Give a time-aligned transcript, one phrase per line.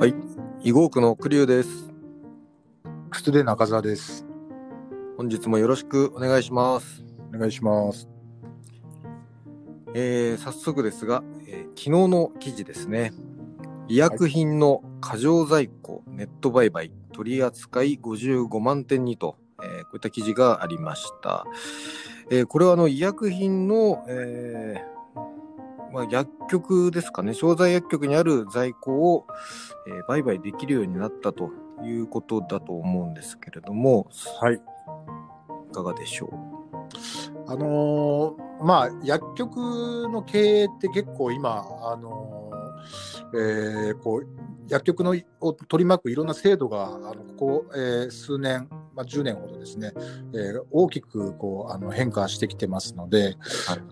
[0.00, 0.14] はい、
[0.62, 1.92] 囲碁区の栗生です。
[3.10, 4.24] 靴で中澤です。
[5.18, 7.04] 本日もよろしくお願いします。
[7.34, 8.08] お願いします。
[9.92, 13.12] えー早速ですが、えー昨日の記事ですね。
[13.88, 21.44] 医薬品の過剰在庫、ネット売買、取り扱い55万点にと、えーこういった記事がありました。
[22.30, 24.89] えーこれはあの医薬品の、えー
[25.92, 29.26] まあ、薬局ですかね、商材薬局にある在庫を、
[29.88, 31.50] えー売買できるようになったと
[31.84, 34.08] いうことだと思うんですけれども、
[34.40, 34.54] はい。
[34.54, 37.50] いかがでしょう？
[37.50, 39.56] あのーまあ、薬局
[40.08, 44.26] の経営って結構今、あのーえーこう、
[44.68, 49.92] 薬局のを取り巻くいろんな制度が、あのここ、えー数年、まあ、10年ほどですね、
[50.34, 53.34] えー大きくこうあの変化してきてますので、はい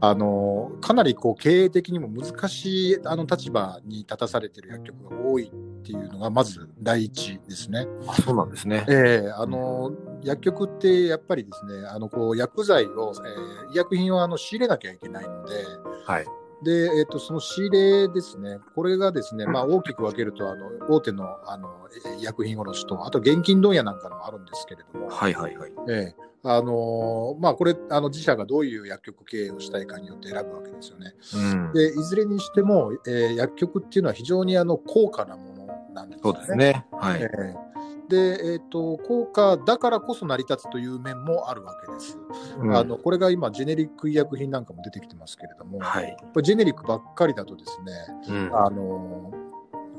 [0.00, 7.86] あのーかなりこう経営的にも難しいあの立場に立たされている薬局が多いっていうのが、まず第一ですね。
[8.06, 8.84] あそうなんですね。
[8.88, 15.64] ええあの薬局ってやっぱりですね、あのこう薬剤を、えー医薬品をあの仕入れなきゃいけないので、
[16.06, 16.26] はい。
[16.62, 21.88] でえー、とその仕入れですね、これがですね、まあ、大きく分けると、あの大手のあの
[22.20, 25.72] 薬品卸と、あと現金問屋なんかのもあるんですけれども、はいはいはい。
[25.88, 31.14] ええあのまあ、これあの、自社がどういう薬局経営をしたいかによって選ぶわけですよね。
[31.34, 31.72] うん。
[31.72, 36.30] でいずれにしても、えー薬局っていうのは非常にあの高価なものなんですね。
[36.30, 36.86] うですね。
[36.92, 37.22] はい。
[37.22, 37.65] ええ
[38.08, 42.18] で、えーと、効果だからこそ成り立つという面もあるわけです。
[42.58, 46.16] うんあのこれが今、ジェネリック医薬品なんかも出てきてますけれども、はい。
[46.42, 47.92] ジェネリックばっかりだとですね、
[48.28, 48.56] うん。
[48.56, 49.32] あの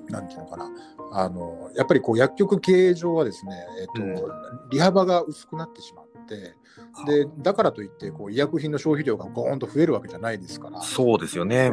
[0.10, 0.70] なんていうのかな、
[1.12, 4.32] あのやっぱりこう薬局経営上はですね、えーと
[4.70, 6.56] 利幅が薄くなってしまって、
[7.06, 11.72] でだからといってこう医薬品の消費量がゴーンと増えるわけじゃないですから、そうですよね。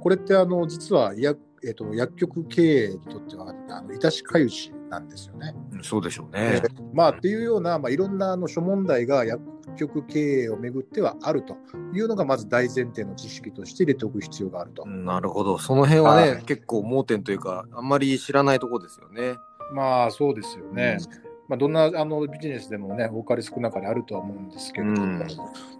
[0.00, 5.54] これってあの実は医薬,、えー、と薬局経営にとってはあの致しかゆしなんですよね。
[5.82, 6.62] そうでしょうね。
[6.92, 9.42] まあ、っていうような、まあ、いろんなあの諸問題が薬
[9.76, 11.56] 局経営をめぐってはあると
[11.94, 14.86] いうのがまず大前提の知識として入れておく必要があると。
[14.86, 15.58] なるほど。
[15.58, 19.36] その辺はね、はい結構盲点というか、あんまり知らないところですよね。
[19.74, 20.98] まあそうですよね。
[21.48, 25.26] まあ、どんなあのビジネスでもね、多かれ少なかれあるとは思うんですけれども、うん。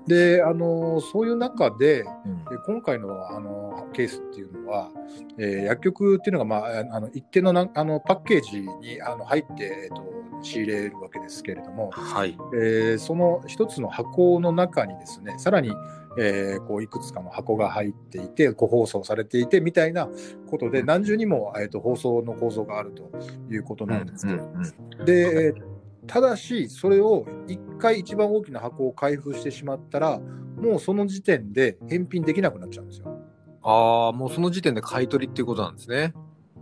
[0.06, 2.44] であのそういう中で、うん。
[2.46, 4.90] で今回のあのケースっていうのは、
[5.36, 10.02] えー薬局っていうのが、まあ、ああの一定のなあのパッケージにあの入って、えー、と
[10.42, 12.36] 仕入れるわけですけれども、はい。
[12.54, 15.70] えーその一つの箱の中にですね、さらに、
[16.18, 20.08] えーこういくつかの箱が入っていて、個包装されていてみたいな
[20.50, 23.10] ことで、何重にも、えー、と包装の構造があると
[23.50, 30.18] いうことなんですけど、うんで、えーただし、それを一回一番大きな箱を開封してしまったら、
[30.56, 33.14] もうその時点で返品できなくなっちゃうんですよ。
[33.62, 36.14] ああ、もうその時点で買い取りっていうことなんですね。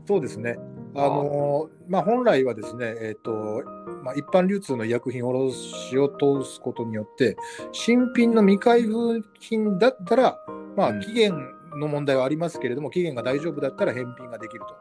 [0.05, 0.59] そうですね。
[0.97, 3.63] あのまあ、本来はですね、えーと
[4.07, 7.37] まあ、一般流通の医薬品卸を通すことによって、
[7.73, 10.39] 新品の未開封品だったら、
[10.77, 11.35] まあ、うん期限
[11.77, 14.77] の問題はありますけれども、期限が大丈夫だったら返品ができると。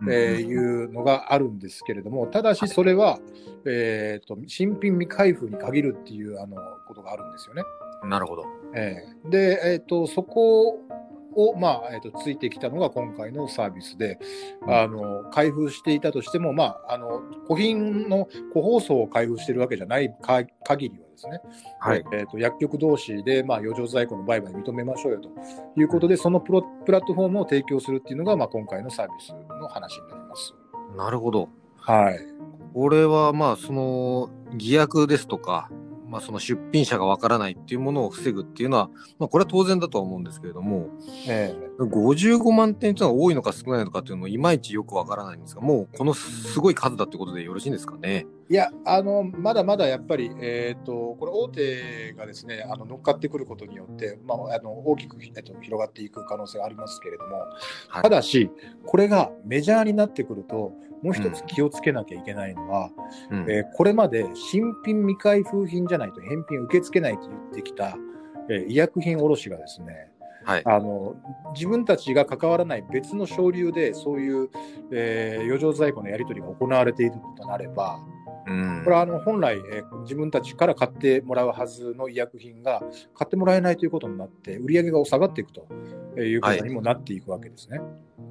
[0.00, 3.18] うんえーいうのがあるんですけれども、ただしそれは、
[3.64, 6.56] えー、と新品未開封に限るっていうあの
[6.86, 7.62] ことがあるんですよね。
[8.04, 8.44] なるほど。
[8.74, 10.80] えーで、えー、とそこ
[11.38, 14.18] を、まあえー、とついてきたのが今回のサービスで、
[14.66, 21.40] あの開封していたとしても、まあ、あの古品の個包装を開封しているわけじゃないか限りはですね、
[21.78, 22.04] はい。
[22.12, 25.30] えー、と薬局同士で、まあ、余剰在庫の売買認めましょうよと
[25.76, 30.54] いうことで、そのプロプラットフォームを提供するっていうのが、まあ、今回のサービスの話になります。
[30.96, 31.48] なるほど。
[31.76, 32.18] はい。
[32.74, 35.70] これはまあ、その、偽薬ですとか、
[36.08, 40.88] まあ、その出品者がわからないっていうものを防ぐっていうのは、まあ、これは当然だとは思うんですけれども、
[41.28, 48.26] え55万点っていうのは多いのか少ないのかっていうのもいまいちよくわからないんですが、もうこのすごい数だってことでよろしいんですかね。
[48.50, 57.36] いや、あの、まだまだやっぱり、えっ、と、これ大手がですね、あの乗っかってくることによって、まあ、あの大きく、えっと、広がっていく可能性がありますけれども、
[57.88, 58.02] はい。
[58.02, 58.50] ただし、
[58.86, 62.90] これがメジャーになってくると、もう一つ気をつけなきゃいけないのは、
[63.30, 63.50] うん。
[63.50, 67.96] えーこれまで新品未開封品じゃないと返品受け付けないと言ってきた、
[68.50, 70.10] えー医薬品卸がですね、
[70.44, 70.62] はい。
[70.64, 71.16] あの
[71.54, 74.48] 自分たちが関わらない別の省流でそういう、
[74.90, 78.00] えー余剰在庫のやり取りが行われているとなれば、
[78.48, 78.82] うん。
[78.84, 82.80] これはあの本来、えー自分たちから買ってもらうはずの医薬品が
[83.14, 85.66] 買ってもらえないということになって、売り上げが下がっていくと
[86.18, 87.80] いうことにもなっていくわけですね。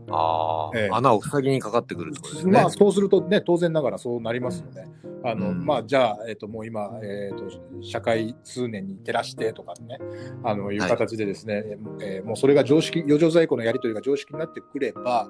[0.10, 2.52] ああ、ええ穴を塞ぎにかかってくるね。
[2.52, 4.88] まあ、そうするとね、当然ながらそうなりますよね。
[5.24, 5.66] あの、うん。
[5.66, 10.00] まあ、じゃあ、えっ、と、もう今、えっ、と、社会通念に照らしてとかね、
[10.44, 10.78] あの、い。
[10.78, 15.28] う形でですね、えーもうそれが常識、余剰在庫のやり取りが常識になってくれば、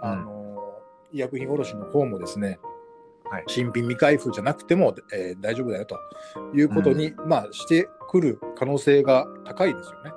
[0.00, 0.80] あの、
[1.12, 2.73] 医薬品卸の方もですね、はい
[3.46, 5.98] 新品未開封じゃなくても、えー大丈夫だよと
[6.54, 10.12] いうことに、まあ、してくる可能性が高いですよね。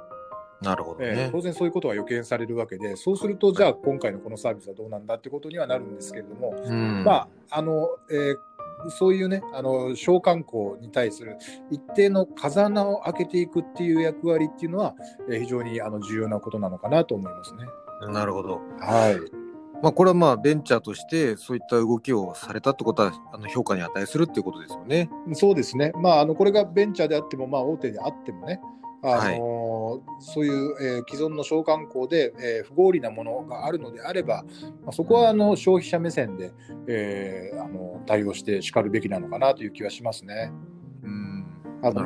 [0.61, 1.29] なるほどえーね。
[1.31, 7.03] 当然そういうことは予見されるわけで、そうすると、じゃあ今回のこのサービスはどうなんだってことにはなるんですけれども、うん。
[7.03, 8.35] まあ、あの、えー
[8.89, 11.37] そういうね、あの、商慣行に対する
[11.71, 14.93] 一定の風穴を開けていくっていう役割っていうのは、
[15.31, 17.65] えー非常にあの重要なことなのかなと思いますね。
[18.13, 18.61] なるほど。
[18.79, 19.46] はい。
[19.81, 25.09] まあ、これはまあ、ベンチャーとして、そういった動きをされたってことは、あの評価に値するっていうことですよね。
[25.33, 25.91] そうですね。
[25.95, 28.59] まあ、あの、これがベンチャーであっても、まあ、大手であってもね、
[29.03, 34.43] あのそういう、えー既存の商慣行で、えー不合理なものがあるのであれば、
[34.83, 36.51] まあ、そこはあの消費者目線で、
[36.87, 40.51] えーあの対応してしかるべきなのかなという気はしますね。
[41.03, 41.45] うん。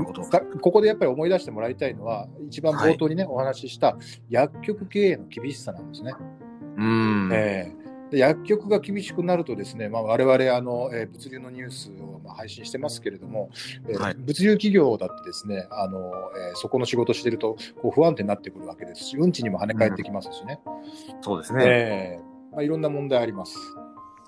[0.04, 3.98] ほどかここでやっぱり思い出してもらいたいのは、一番冒頭にね、お話しした
[4.30, 6.14] 薬局経営の厳しさなんですね。
[6.82, 7.30] うん。
[7.34, 7.82] えー
[8.12, 13.50] で薬局が厳しくなるとですね、まあ、我々あの、えー物流のニュースをまあ配信してますけれども、
[13.88, 20.60] えーはい物流企業だってですねあの、えーそこの仕事してるとこう不安定になってくるわけですし運賃にも跳ね返ってきますしね、
[21.22, 21.64] そうですね。
[21.66, 23.56] えーまあ、いろんな問題あります。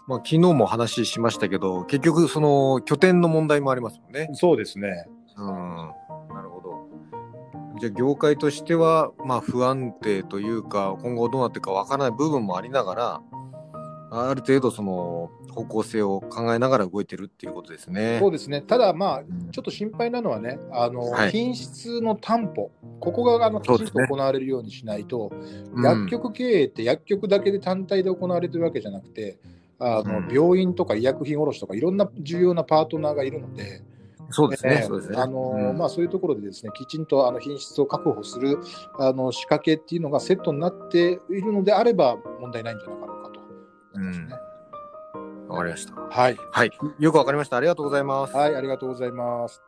[0.07, 4.29] まあ、昨日も話しましたけど、結局、その拠点の問題もありますもんね。
[4.33, 5.07] そうですね。
[5.37, 5.91] うん。
[7.79, 13.21] じゃあ、業界としては、まあ、不安定というか、今後どうなっていくかわからない部分もありながら、
[14.11, 18.17] ある程度、その、方向性を考えながら動いてるっていうことですね。
[18.19, 18.61] そうですね。
[18.61, 19.51] ただ、まあ、うん。
[19.51, 21.31] ちょっと心配なのはね、あの、はい。
[21.31, 25.31] 品質の担保、ここがあのきちんと行われるようにしないと、
[25.73, 25.83] うん。
[25.83, 29.37] 薬局経営って薬局だけで単体で行われてるわけじゃなくて、
[29.79, 30.33] あのうん。
[30.33, 33.83] 病院とか医薬品卸とかいろんな重要なパートナーがいるので、
[34.33, 34.79] そうですね。
[34.81, 35.17] えーそうですね。
[35.17, 38.59] あのうんまあ、そういうところでですねきちんとあの品質を確保する
[38.99, 43.39] あの仕掛けっていうのがセットになっているのであれば問題ないんじゃなかろうかと
[43.95, 44.35] 思いますね。
[45.47, 45.93] わかりました。
[45.93, 46.71] はい、はい。
[46.99, 47.57] よくわかりました。
[47.57, 48.35] ありがとうございます。
[48.35, 49.61] はい、ありがとうございます。